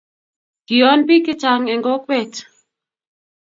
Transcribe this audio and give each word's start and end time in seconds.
kioon 0.65 1.01
biik 1.07 1.23
che 1.25 1.33
chang' 1.41 1.69
eng' 1.73 1.85
kokwet 1.87 2.33